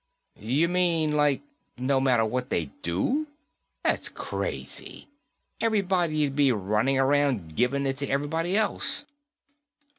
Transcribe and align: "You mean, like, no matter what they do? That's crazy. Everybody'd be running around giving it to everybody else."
"You 0.39 0.67
mean, 0.67 1.11
like, 1.15 1.43
no 1.77 1.99
matter 2.01 2.25
what 2.25 2.49
they 2.49 2.71
do? 2.81 3.27
That's 3.83 4.09
crazy. 4.09 5.09
Everybody'd 5.61 6.35
be 6.35 6.51
running 6.51 6.97
around 6.97 7.55
giving 7.55 7.85
it 7.85 7.97
to 7.99 8.07
everybody 8.09 8.57
else." 8.57 9.05